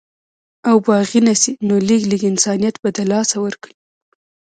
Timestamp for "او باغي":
0.69-1.19